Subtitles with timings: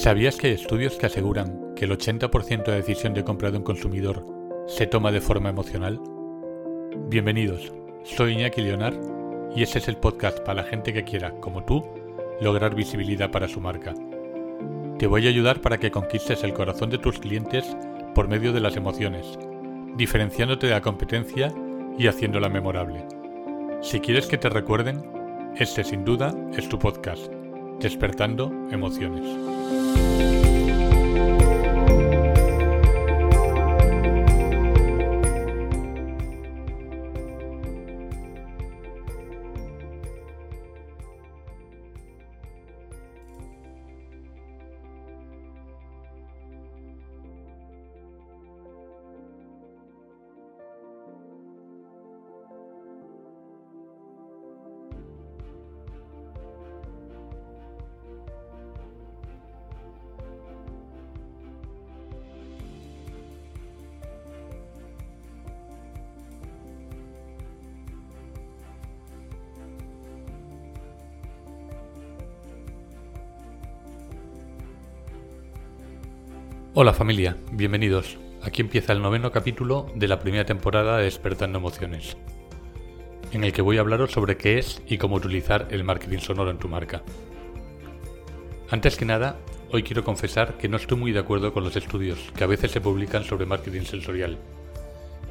[0.00, 3.64] ¿Sabías que hay estudios que aseguran que el 80% de decisión de compra de un
[3.64, 4.24] consumidor
[4.66, 6.00] se toma de forma emocional?
[7.10, 7.70] Bienvenidos,
[8.04, 8.94] soy Iñaki Leonar
[9.54, 11.84] y este es el podcast para la gente que quiera, como tú,
[12.40, 13.92] lograr visibilidad para su marca.
[14.98, 17.76] Te voy a ayudar para que conquistes el corazón de tus clientes
[18.14, 19.38] por medio de las emociones,
[19.98, 21.52] diferenciándote de la competencia
[21.98, 23.04] y haciéndola memorable.
[23.82, 25.04] Si quieres que te recuerden,
[25.56, 27.30] este sin duda es tu podcast,
[27.80, 29.59] Despertando Emociones.
[30.20, 30.59] Bye.
[76.72, 78.16] Hola familia, bienvenidos.
[78.42, 82.16] Aquí empieza el noveno capítulo de la primera temporada de Despertando Emociones,
[83.32, 86.48] en el que voy a hablaros sobre qué es y cómo utilizar el marketing sonoro
[86.48, 87.02] en tu marca.
[88.70, 89.40] Antes que nada,
[89.72, 92.70] hoy quiero confesar que no estoy muy de acuerdo con los estudios que a veces
[92.70, 94.38] se publican sobre marketing sensorial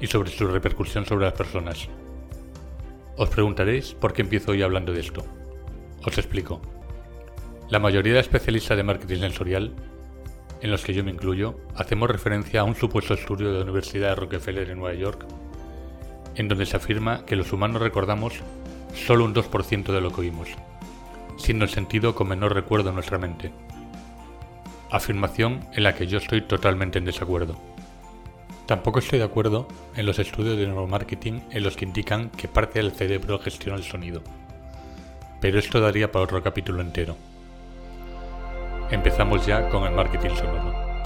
[0.00, 1.88] y sobre su repercusión sobre las personas.
[3.16, 5.24] Os preguntaréis por qué empiezo hoy hablando de esto.
[6.04, 6.60] Os explico.
[7.70, 9.72] La mayoría de especialistas de marketing sensorial
[10.60, 14.10] en los que yo me incluyo, hacemos referencia a un supuesto estudio de la Universidad
[14.10, 15.24] de Rockefeller en Nueva York,
[16.34, 18.34] en donde se afirma que los humanos recordamos
[18.94, 20.48] solo un 2% de lo que oímos,
[21.36, 23.52] siendo el sentido con menor recuerdo en nuestra mente.
[24.90, 27.56] Afirmación en la que yo estoy totalmente en desacuerdo.
[28.66, 32.80] Tampoco estoy de acuerdo en los estudios de neuromarketing en los que indican que parte
[32.80, 34.22] del cerebro gestiona el sonido.
[35.40, 37.16] Pero esto daría para otro capítulo entero.
[38.90, 41.02] Empezamos ya con el marketing sonoro.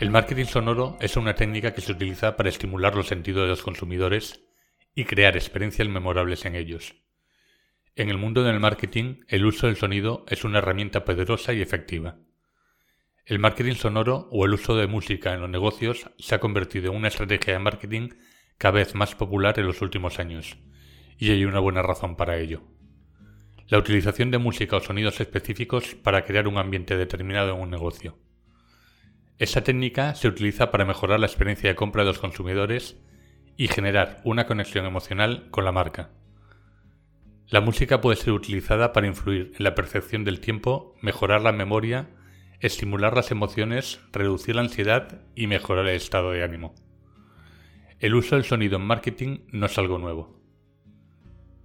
[0.00, 3.62] El marketing sonoro es una técnica que se utiliza para estimular los sentidos de los
[3.62, 4.42] consumidores
[4.92, 6.96] y crear experiencias memorables en ellos.
[7.94, 12.16] En el mundo del marketing, el uso del sonido es una herramienta poderosa y efectiva.
[13.26, 16.96] El marketing sonoro o el uso de música en los negocios se ha convertido en
[16.96, 18.08] una estrategia de marketing
[18.58, 20.56] cada vez más popular en los últimos años,
[21.16, 22.64] y hay una buena razón para ello
[23.72, 28.18] la utilización de música o sonidos específicos para crear un ambiente determinado en un negocio.
[29.38, 32.98] Esta técnica se utiliza para mejorar la experiencia de compra de los consumidores
[33.56, 36.10] y generar una conexión emocional con la marca.
[37.48, 42.10] La música puede ser utilizada para influir en la percepción del tiempo, mejorar la memoria,
[42.60, 46.74] estimular las emociones, reducir la ansiedad y mejorar el estado de ánimo.
[48.00, 50.41] El uso del sonido en marketing no es algo nuevo.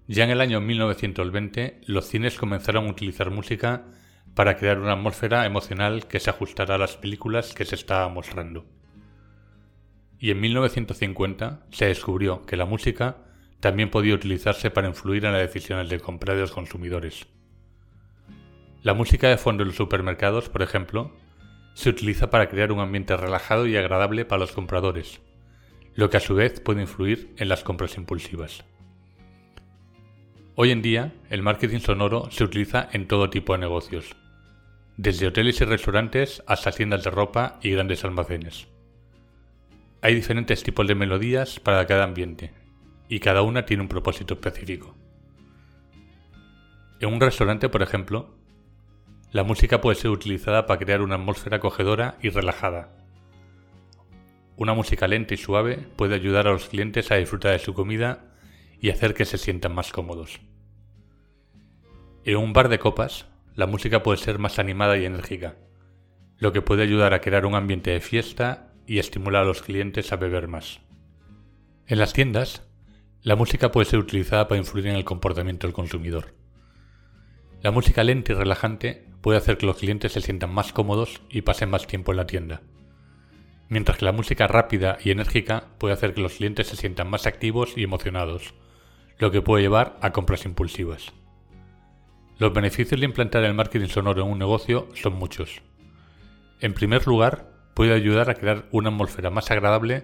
[0.08, 3.84] Ya en el año 1920, los cines comenzaron a utilizar música
[4.36, 8.66] para crear una atmósfera emocional que se ajustara a las películas que se estaban mostrando.
[10.18, 13.18] Y en 1950 se descubrió que la música
[13.60, 17.28] también podía utilizarse para influir en las decisiones de compra de los consumidores.
[18.84, 21.12] La música de fondo en los supermercados, por ejemplo,
[21.74, 25.20] se utiliza para crear un ambiente relajado y agradable para los compradores,
[25.96, 28.64] lo que a su vez puede influir en las compras impulsivas.
[30.60, 34.16] Hoy en día, el marketing sonoro se utiliza en todo tipo de negocios,
[34.98, 38.68] desde hoteles y restaurantes hasta tiendas de ropa y grandes almacenes.
[40.02, 42.56] Hay diferentes tipos de melodías para cada ambiente,
[43.08, 44.96] y cada una tiene un propósito específico.
[47.02, 48.34] En un restaurante, por ejemplo,
[49.32, 52.98] la música puede ser utilizada para crear una atmósfera acogedora y relajada.
[54.56, 58.34] Una música lenta y suave puede ayudar a los clientes a disfrutar de su comida
[58.80, 60.40] y hacer que se sientan más cómodos.
[62.24, 65.56] En un bar de copas, la música puede ser más animada y enérgica,
[66.38, 70.12] lo que puede ayudar a crear un ambiente de fiesta y estimular a los clientes
[70.12, 70.80] a beber más.
[71.88, 72.64] En las tiendas,
[73.22, 76.36] la música puede ser utilizada para influir en el comportamiento del consumidor.
[77.62, 81.42] La música lenta y relajante puede hacer que los clientes se sientan más cómodos y
[81.42, 82.62] pasen más tiempo en la tienda,
[83.70, 87.26] mientras que la música rápida y enérgica puede hacer que los clientes se sientan más
[87.26, 88.54] activos y emocionados,
[89.20, 91.14] lo que puede llevar a compras impulsivas.
[92.38, 95.62] Los beneficios de implantar el marketing sonoro en un negocio son muchos.
[96.62, 100.04] En primer lugar, puede ayudar a crear una atmósfera más agradable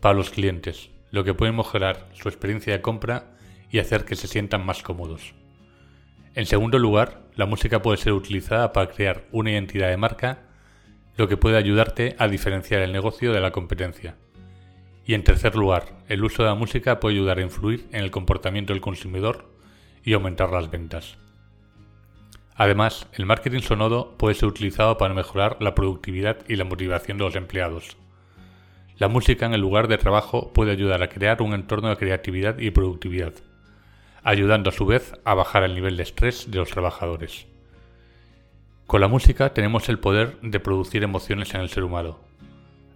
[0.00, 3.36] para los clientes, lo que puede mejorar su experiencia de compra
[3.70, 5.34] y hacer que se sientan más cómodos.
[6.34, 10.40] En segundo lugar, la música puede ser utilizada para crear una identidad de marca,
[11.16, 14.16] lo que puede ayudarte a diferenciar el negocio de la competencia.
[15.04, 18.10] Y en tercer lugar, el uso de la música puede ayudar a influir en el
[18.10, 19.50] comportamiento del consumidor
[20.04, 21.16] y aumentar las ventas.
[22.54, 27.24] Además, el marketing sonoro puede ser utilizado para mejorar la productividad y la motivación de
[27.24, 27.96] los empleados.
[28.98, 32.58] La música en el lugar de trabajo puede ayudar a crear un entorno de creatividad
[32.58, 33.32] y productividad,
[34.22, 37.46] ayudando a su vez a bajar el nivel de estrés de los trabajadores.
[38.86, 42.20] Con la música tenemos el poder de producir emociones en el ser humano.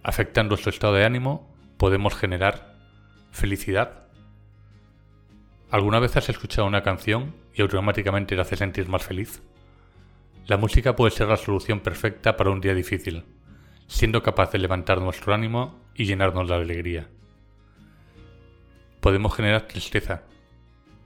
[0.03, 2.75] Afectando su estado de ánimo, podemos generar
[3.31, 4.07] felicidad.
[5.69, 9.43] ¿Alguna vez has escuchado una canción y automáticamente te hace sentir más feliz?
[10.47, 13.25] La música puede ser la solución perfecta para un día difícil,
[13.87, 17.09] siendo capaz de levantar nuestro ánimo y llenarnos de alegría.
[19.01, 20.23] Podemos generar tristeza.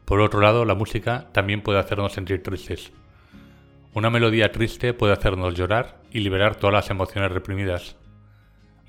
[0.05, 2.91] Por otro lado, la música también puede hacernos sentir tristes.
[3.93, 7.97] Una melodía triste puede hacernos llorar y liberar todas las emociones reprimidas,